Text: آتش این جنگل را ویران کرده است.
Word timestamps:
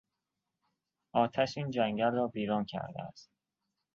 آتش 1.13 1.57
این 1.57 1.69
جنگل 1.71 2.11
را 2.11 2.27
ویران 2.33 2.65
کرده 2.65 3.01
است. 3.01 3.31